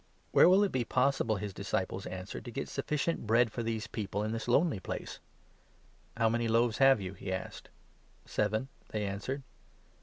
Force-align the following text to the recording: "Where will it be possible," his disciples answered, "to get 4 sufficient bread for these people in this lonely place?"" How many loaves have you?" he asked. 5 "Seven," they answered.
"Where 0.31 0.49
will 0.49 0.63
it 0.63 0.71
be 0.71 0.83
possible," 0.83 1.35
his 1.35 1.53
disciples 1.53 2.07
answered, 2.07 2.43
"to 2.45 2.51
get 2.51 2.65
4 2.67 2.71
sufficient 2.71 3.27
bread 3.27 3.51
for 3.51 3.61
these 3.61 3.85
people 3.85 4.23
in 4.23 4.31
this 4.31 4.47
lonely 4.47 4.79
place?"" 4.79 5.19
How 6.17 6.27
many 6.27 6.47
loaves 6.47 6.79
have 6.79 6.99
you?" 6.99 7.13
he 7.13 7.31
asked. 7.31 7.69
5 8.25 8.31
"Seven," 8.31 8.67
they 8.89 9.05
answered. 9.05 9.43